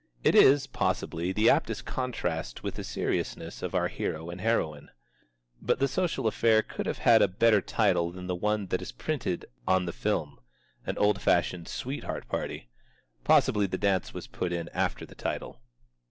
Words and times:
It 0.23 0.33
is, 0.33 0.65
possibly, 0.65 1.31
the 1.31 1.45
aptest 1.51 1.85
contrast 1.85 2.63
with 2.63 2.73
the 2.73 2.83
seriousness 2.83 3.61
of 3.61 3.75
our 3.75 3.87
hero 3.87 4.31
and 4.31 4.41
heroine. 4.41 4.89
But 5.61 5.77
the 5.77 5.87
social 5.87 6.25
affair 6.25 6.63
could 6.63 6.87
have 6.87 6.97
had 6.97 7.21
a 7.21 7.27
better 7.27 7.61
title 7.61 8.11
than 8.11 8.25
the 8.25 8.33
one 8.33 8.65
that 8.69 8.81
is 8.81 8.91
printed 8.91 9.45
on 9.67 9.85
the 9.85 9.93
film 9.93 10.39
"An 10.87 10.97
Old 10.97 11.21
fashioned 11.21 11.67
Sweetheart 11.67 12.27
Party." 12.27 12.67
Possibly 13.23 13.67
the 13.67 13.77
dance 13.77 14.11
was 14.11 14.25
put 14.25 14.51
in 14.51 14.69
after 14.69 15.05
the 15.05 15.13
title. 15.13 15.61